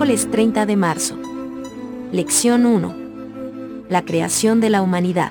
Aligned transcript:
Miércoles 0.00 0.30
30 0.30 0.64
de 0.64 0.76
marzo. 0.76 1.14
Lección 2.10 2.64
1. 2.64 2.94
La 3.90 4.02
creación 4.02 4.58
de 4.62 4.70
la 4.70 4.80
humanidad. 4.80 5.30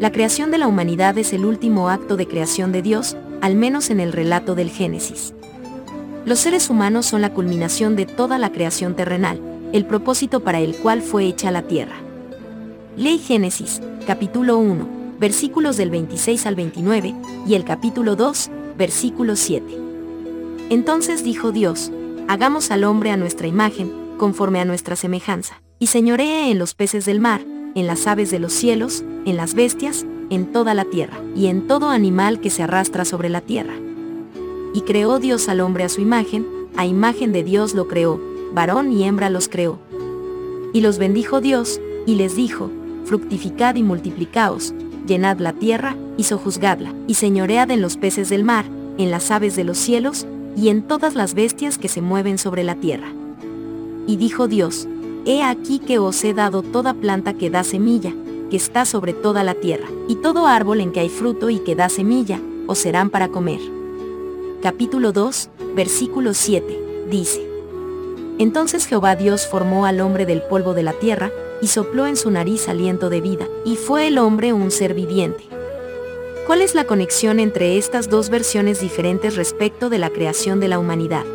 La 0.00 0.10
creación 0.10 0.50
de 0.50 0.56
la 0.56 0.66
humanidad 0.66 1.18
es 1.18 1.34
el 1.34 1.44
último 1.44 1.90
acto 1.90 2.16
de 2.16 2.26
creación 2.26 2.72
de 2.72 2.80
Dios, 2.80 3.14
al 3.42 3.56
menos 3.56 3.90
en 3.90 4.00
el 4.00 4.12
relato 4.14 4.54
del 4.54 4.70
Génesis. 4.70 5.34
Los 6.24 6.38
seres 6.38 6.70
humanos 6.70 7.04
son 7.04 7.20
la 7.20 7.34
culminación 7.34 7.94
de 7.94 8.06
toda 8.06 8.38
la 8.38 8.52
creación 8.52 8.96
terrenal, 8.96 9.38
el 9.74 9.84
propósito 9.84 10.40
para 10.40 10.60
el 10.60 10.74
cual 10.74 11.02
fue 11.02 11.26
hecha 11.26 11.50
la 11.50 11.60
tierra. 11.60 11.96
Ley 12.96 13.18
Génesis, 13.18 13.82
capítulo 14.06 14.56
1, 14.56 14.88
versículos 15.20 15.76
del 15.76 15.90
26 15.90 16.46
al 16.46 16.54
29, 16.54 17.14
y 17.46 17.54
el 17.54 17.64
capítulo 17.64 18.16
2, 18.16 18.50
versículo 18.78 19.36
7. 19.36 19.66
Entonces 20.70 21.22
dijo 21.22 21.52
Dios, 21.52 21.92
hagamos 22.28 22.70
al 22.70 22.84
hombre 22.84 23.10
a 23.10 23.16
nuestra 23.16 23.46
imagen, 23.46 23.90
conforme 24.18 24.60
a 24.60 24.66
nuestra 24.66 24.96
semejanza, 24.96 25.62
y 25.78 25.86
señoree 25.86 26.50
en 26.50 26.58
los 26.58 26.74
peces 26.74 27.06
del 27.06 27.20
mar, 27.20 27.40
en 27.74 27.86
las 27.86 28.06
aves 28.06 28.30
de 28.30 28.38
los 28.38 28.52
cielos, 28.52 29.02
en 29.24 29.38
las 29.38 29.54
bestias, 29.54 30.04
en 30.28 30.52
toda 30.52 30.74
la 30.74 30.84
tierra, 30.84 31.18
y 31.34 31.46
en 31.46 31.66
todo 31.66 31.88
animal 31.88 32.40
que 32.40 32.50
se 32.50 32.62
arrastra 32.62 33.06
sobre 33.06 33.30
la 33.30 33.40
tierra. 33.40 33.74
Y 34.74 34.82
creó 34.82 35.18
Dios 35.18 35.48
al 35.48 35.60
hombre 35.60 35.84
a 35.84 35.88
su 35.88 36.02
imagen, 36.02 36.46
a 36.76 36.84
imagen 36.84 37.32
de 37.32 37.42
Dios 37.44 37.74
lo 37.74 37.88
creó, 37.88 38.20
varón 38.52 38.92
y 38.92 39.04
hembra 39.04 39.30
los 39.30 39.48
creó. 39.48 39.78
Y 40.74 40.82
los 40.82 40.98
bendijo 40.98 41.40
Dios, 41.40 41.80
y 42.06 42.16
les 42.16 42.36
dijo, 42.36 42.70
fructificad 43.06 43.76
y 43.76 43.82
multiplicaos, 43.82 44.74
llenad 45.06 45.38
la 45.38 45.54
tierra, 45.54 45.96
y 46.18 46.24
sojuzgadla, 46.24 46.92
y 47.06 47.14
señoread 47.14 47.70
en 47.70 47.80
los 47.80 47.96
peces 47.96 48.28
del 48.28 48.44
mar, 48.44 48.66
en 48.98 49.10
las 49.10 49.30
aves 49.30 49.56
de 49.56 49.64
los 49.64 49.78
cielos, 49.78 50.26
y 50.56 50.68
en 50.68 50.82
todas 50.82 51.14
las 51.14 51.34
bestias 51.34 51.78
que 51.78 51.88
se 51.88 52.00
mueven 52.00 52.38
sobre 52.38 52.64
la 52.64 52.74
tierra. 52.74 53.12
Y 54.06 54.16
dijo 54.16 54.48
Dios, 54.48 54.88
He 55.24 55.42
aquí 55.42 55.78
que 55.78 55.98
os 55.98 56.24
he 56.24 56.32
dado 56.32 56.62
toda 56.62 56.94
planta 56.94 57.34
que 57.34 57.50
da 57.50 57.64
semilla, 57.64 58.14
que 58.50 58.56
está 58.56 58.84
sobre 58.84 59.12
toda 59.12 59.44
la 59.44 59.54
tierra, 59.54 59.88
y 60.08 60.16
todo 60.16 60.46
árbol 60.46 60.80
en 60.80 60.92
que 60.92 61.00
hay 61.00 61.08
fruto 61.08 61.50
y 61.50 61.58
que 61.58 61.74
da 61.74 61.88
semilla, 61.88 62.40
os 62.66 62.78
serán 62.78 63.10
para 63.10 63.28
comer. 63.28 63.60
Capítulo 64.62 65.12
2, 65.12 65.50
versículo 65.74 66.34
7, 66.34 67.06
dice. 67.10 67.46
Entonces 68.38 68.86
Jehová 68.86 69.16
Dios 69.16 69.46
formó 69.46 69.84
al 69.84 70.00
hombre 70.00 70.24
del 70.24 70.42
polvo 70.42 70.74
de 70.74 70.82
la 70.82 70.92
tierra, 70.92 71.30
y 71.60 71.66
sopló 71.66 72.06
en 72.06 72.16
su 72.16 72.30
nariz 72.30 72.68
aliento 72.68 73.10
de 73.10 73.20
vida, 73.20 73.46
y 73.64 73.76
fue 73.76 74.06
el 74.06 74.18
hombre 74.18 74.52
un 74.52 74.70
ser 74.70 74.94
viviente. 74.94 75.44
¿Cuál 76.48 76.62
es 76.62 76.74
la 76.74 76.84
conexión 76.84 77.40
entre 77.40 77.76
estas 77.76 78.08
dos 78.08 78.30
versiones 78.30 78.80
diferentes 78.80 79.36
respecto 79.36 79.90
de 79.90 79.98
la 79.98 80.08
creación 80.08 80.60
de 80.60 80.68
la 80.68 80.78
humanidad? 80.78 81.26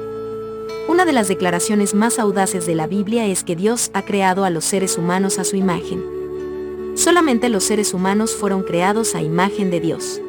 Una 0.87 1.05
de 1.05 1.13
las 1.13 1.27
declaraciones 1.27 1.93
más 1.93 2.17
audaces 2.17 2.65
de 2.65 2.73
la 2.73 2.87
Biblia 2.87 3.27
es 3.27 3.43
que 3.43 3.55
Dios 3.55 3.91
ha 3.93 4.01
creado 4.01 4.43
a 4.43 4.49
los 4.49 4.65
seres 4.65 4.97
humanos 4.97 5.37
a 5.37 5.43
su 5.43 5.55
imagen. 5.55 6.03
Solamente 6.95 7.49
los 7.49 7.63
seres 7.63 7.93
humanos 7.93 8.33
fueron 8.33 8.63
creados 8.63 9.13
a 9.13 9.21
imagen 9.21 9.69
de 9.69 9.81
Dios. 9.81 10.19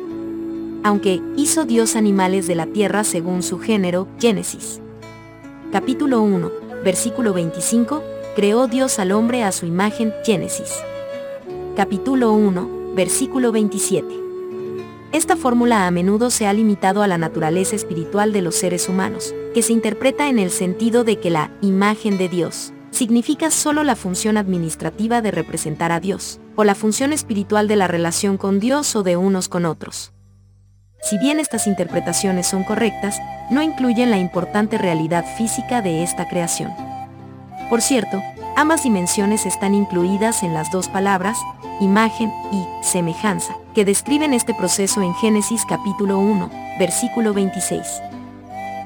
Aunque 0.82 1.22
hizo 1.34 1.64
Dios 1.64 1.96
animales 1.96 2.46
de 2.46 2.54
la 2.54 2.66
tierra 2.66 3.04
según 3.04 3.42
su 3.42 3.60
género, 3.60 4.06
Génesis. 4.20 4.82
Capítulo 5.72 6.20
1, 6.20 6.52
versículo 6.84 7.32
25, 7.32 8.02
creó 8.36 8.66
Dios 8.66 8.98
al 8.98 9.12
hombre 9.12 9.44
a 9.44 9.52
su 9.52 9.64
imagen, 9.64 10.12
Génesis. 10.26 10.74
Capítulo 11.74 12.34
1, 12.34 12.92
versículo 12.94 13.50
27. 13.50 14.23
Esta 15.14 15.36
fórmula 15.36 15.86
a 15.86 15.92
menudo 15.92 16.28
se 16.28 16.48
ha 16.48 16.52
limitado 16.52 17.04
a 17.04 17.06
la 17.06 17.18
naturaleza 17.18 17.76
espiritual 17.76 18.32
de 18.32 18.42
los 18.42 18.56
seres 18.56 18.88
humanos, 18.88 19.32
que 19.54 19.62
se 19.62 19.72
interpreta 19.72 20.28
en 20.28 20.40
el 20.40 20.50
sentido 20.50 21.04
de 21.04 21.20
que 21.20 21.30
la 21.30 21.52
imagen 21.60 22.18
de 22.18 22.28
Dios 22.28 22.72
significa 22.90 23.52
solo 23.52 23.84
la 23.84 23.94
función 23.94 24.36
administrativa 24.36 25.22
de 25.22 25.30
representar 25.30 25.92
a 25.92 26.00
Dios, 26.00 26.40
o 26.56 26.64
la 26.64 26.74
función 26.74 27.12
espiritual 27.12 27.68
de 27.68 27.76
la 27.76 27.86
relación 27.86 28.36
con 28.36 28.58
Dios 28.58 28.96
o 28.96 29.04
de 29.04 29.16
unos 29.16 29.48
con 29.48 29.66
otros. 29.66 30.12
Si 31.00 31.16
bien 31.18 31.38
estas 31.38 31.68
interpretaciones 31.68 32.48
son 32.48 32.64
correctas, 32.64 33.20
no 33.52 33.62
incluyen 33.62 34.10
la 34.10 34.18
importante 34.18 34.78
realidad 34.78 35.24
física 35.38 35.80
de 35.80 36.02
esta 36.02 36.28
creación. 36.28 36.72
Por 37.70 37.82
cierto, 37.82 38.20
ambas 38.56 38.82
dimensiones 38.82 39.46
están 39.46 39.76
incluidas 39.76 40.42
en 40.42 40.54
las 40.54 40.72
dos 40.72 40.88
palabras, 40.88 41.38
imagen 41.80 42.32
y 42.50 42.66
semejanza, 42.84 43.54
que 43.74 43.84
describen 43.84 44.32
este 44.32 44.54
proceso 44.54 45.02
en 45.02 45.14
Génesis 45.14 45.64
capítulo 45.68 46.18
1, 46.18 46.48
versículo 46.78 47.34
26. 47.34 48.02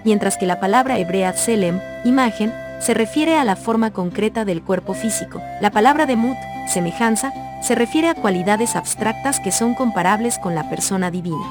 Mientras 0.04 0.38
que 0.38 0.47
la 0.47 0.60
palabra 0.60 0.99
hebrea 0.99 1.34
selem, 1.34 1.81
imagen, 2.04 2.53
se 2.81 2.94
refiere 2.94 3.37
a 3.37 3.44
la 3.44 3.56
forma 3.56 3.91
concreta 3.91 4.44
del 4.44 4.62
cuerpo 4.62 4.94
físico, 4.94 5.43
la 5.60 5.71
palabra 5.71 6.06
demut, 6.06 6.37
semejanza, 6.69 7.32
se 7.62 7.75
refiere 7.75 8.09
a 8.09 8.15
cualidades 8.15 8.77
abstractas 8.77 9.41
que 9.41 9.53
son 9.53 9.75
comparables 9.75 10.38
con 10.38 10.54
la 10.54 10.71
persona 10.71 11.10
divina. 11.10 11.44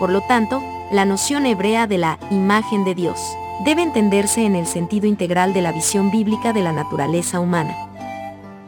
Por 0.00 0.10
lo 0.10 0.22
tanto, 0.22 0.60
la 0.90 1.04
noción 1.04 1.46
hebrea 1.46 1.86
de 1.86 1.98
la 1.98 2.18
imagen 2.30 2.84
de 2.84 2.94
Dios 2.94 3.20
debe 3.64 3.82
entenderse 3.82 4.44
en 4.44 4.56
el 4.56 4.66
sentido 4.66 5.06
integral 5.06 5.52
de 5.52 5.62
la 5.62 5.70
visión 5.70 6.10
bíblica 6.10 6.52
de 6.52 6.62
la 6.62 6.72
naturaleza 6.72 7.38
humana. 7.38 7.76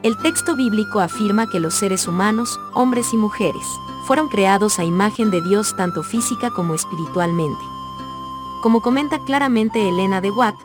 El 0.05 0.19
texto 0.19 0.55
bíblico 0.55 1.01
afirma 1.01 1.49
que 1.49 1.61
los 1.61 1.73
seres 1.73 2.07
humanos, 2.07 2.61
hombres 2.75 3.15
y 3.15 3.17
mujeres, 3.17 3.67
fueron 4.07 4.29
creados 4.29 4.79
a 4.79 4.85
imagen 4.85 5.31
de 5.31 5.41
Dios 5.41 5.75
tanto 5.77 6.03
física 6.03 6.51
como 6.51 6.75
espiritualmente. 6.75 7.65
Como 8.63 8.83
comenta 8.83 9.19
claramente 9.21 9.89
Elena 9.89 10.21
de 10.21 10.31
Watt, 10.31 10.57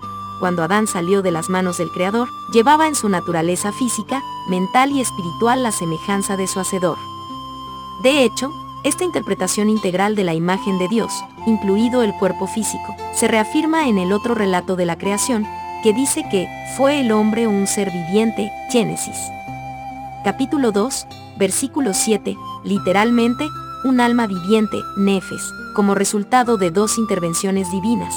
cuando 0.42 0.62
Adán 0.62 0.88
salió 0.88 1.22
de 1.22 1.32
las 1.32 1.48
manos 1.48 1.78
del 1.78 1.90
Creador, 1.90 2.28
llevaba 2.52 2.88
en 2.88 2.96
su 2.96 3.08
naturaleza 3.08 3.72
física, 3.72 4.22
mental 4.50 4.92
y 4.92 5.00
espiritual 5.00 5.64
la 5.64 5.72
semejanza 5.72 6.36
de 6.36 6.46
su 6.46 6.60
Hacedor. 6.60 6.98
De 8.04 8.26
hecho, 8.26 8.52
esta 8.84 9.06
interpretación 9.06 9.70
integral 9.70 10.18
de 10.18 10.26
la 10.26 10.34
imagen 10.34 10.78
de 10.80 10.90
Dios, 10.90 11.14
incluido 11.46 12.04
el 12.04 12.14
cuerpo 12.16 12.46
físico, 12.46 12.94
se 13.14 13.30
reafirma 13.30 13.88
en 13.88 14.00
el 14.00 14.12
otro 14.12 14.36
relato 14.36 14.76
de 14.76 14.86
la 14.86 14.98
creación, 14.98 15.48
que 15.82 15.94
dice 15.94 16.26
que 16.30 16.48
fue 16.76 17.00
el 17.00 17.12
hombre 17.12 17.48
un 17.48 17.68
ser 17.68 17.92
viviente, 17.92 18.52
Génesis. 18.70 19.18
Capítulo 20.24 20.72
2, 20.72 21.08
versículo 21.38 21.94
7, 21.94 22.36
literalmente, 22.64 23.48
un 23.86 24.02
alma 24.02 24.28
viviente, 24.28 24.78
Nefes, 24.98 25.42
como 25.74 25.96
resultado 25.96 26.58
de 26.58 26.72
dos 26.72 26.98
intervenciones 26.98 27.72
divinas. 27.72 28.14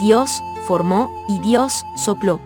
Dios 0.00 0.42
formó 0.66 1.10
y 1.28 1.38
Dios 1.40 1.84
sopló. 1.96 2.40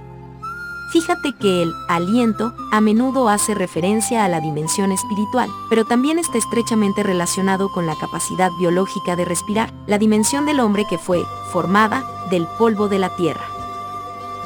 Fíjate 0.92 1.32
que 1.32 1.62
el 1.62 1.72
aliento 1.88 2.54
a 2.72 2.80
menudo 2.80 3.28
hace 3.28 3.54
referencia 3.54 4.24
a 4.24 4.28
la 4.28 4.40
dimensión 4.40 4.92
espiritual, 4.92 5.50
pero 5.68 5.84
también 5.84 6.18
está 6.18 6.38
estrechamente 6.38 7.02
relacionado 7.02 7.70
con 7.70 7.86
la 7.86 7.96
capacidad 7.96 8.50
biológica 8.58 9.14
de 9.16 9.24
respirar, 9.24 9.72
la 9.86 9.98
dimensión 9.98 10.46
del 10.46 10.60
hombre 10.60 10.84
que 10.88 10.98
fue 10.98 11.24
formada 11.52 12.04
del 12.30 12.46
polvo 12.58 12.88
de 12.88 12.98
la 12.98 13.14
tierra 13.16 13.55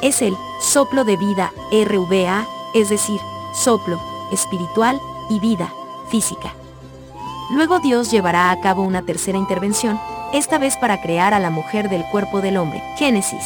es 0.01 0.21
el 0.21 0.35
soplo 0.59 1.03
de 1.03 1.17
vida, 1.17 1.51
RVA, 1.71 2.45
es 2.73 2.89
decir, 2.89 3.19
soplo, 3.53 3.99
espiritual 4.31 4.99
y 5.29 5.39
vida, 5.39 5.71
física. 6.09 6.53
Luego 7.51 7.79
Dios 7.79 8.11
llevará 8.11 8.51
a 8.51 8.61
cabo 8.61 8.83
una 8.83 9.01
tercera 9.01 9.37
intervención, 9.37 9.99
esta 10.33 10.57
vez 10.57 10.77
para 10.77 11.01
crear 11.01 11.33
a 11.33 11.39
la 11.39 11.49
mujer 11.49 11.89
del 11.89 12.05
cuerpo 12.05 12.41
del 12.41 12.57
hombre. 12.57 12.81
Génesis. 12.97 13.43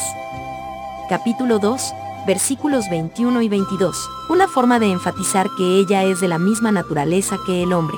Capítulo 1.10 1.60
2, 1.60 1.94
versículos 2.28 2.90
21 2.90 3.42
y 3.42 3.50
22. 3.50 4.10
Una 4.30 4.48
forma 4.48 4.80
de 4.80 4.92
enfatizar 4.92 5.48
que 5.58 5.80
ella 5.80 6.04
es 6.04 6.20
de 6.20 6.28
la 6.28 6.38
misma 6.38 6.72
naturaleza 6.72 7.38
que 7.46 7.64
el 7.64 7.74
hombre. 7.74 7.98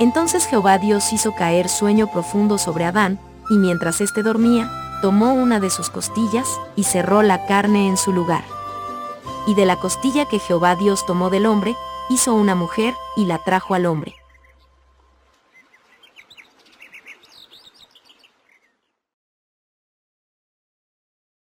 Entonces 0.00 0.46
Jehová 0.46 0.78
Dios 0.78 1.12
hizo 1.12 1.34
caer 1.34 1.68
sueño 1.68 2.06
profundo 2.06 2.58
sobre 2.58 2.86
Adán, 2.86 3.20
y 3.50 3.58
mientras 3.58 4.00
éste 4.00 4.22
dormía, 4.22 4.70
tomó 5.02 5.34
una 5.34 5.60
de 5.60 5.68
sus 5.68 5.90
costillas 5.90 6.48
y 6.76 6.84
cerró 6.84 7.22
la 7.22 7.46
carne 7.46 7.88
en 7.88 7.98
su 7.98 8.12
lugar. 8.12 8.44
Y 9.46 9.54
de 9.54 9.66
la 9.66 9.76
costilla 9.76 10.24
que 10.26 10.38
Jehová 10.38 10.76
Dios 10.76 11.04
tomó 11.04 11.28
del 11.28 11.44
hombre, 11.44 11.76
hizo 12.08 12.32
una 12.32 12.54
mujer 12.54 12.94
y 13.16 13.26
la 13.26 13.38
trajo 13.38 13.74
al 13.74 13.84
hombre. 13.84 14.21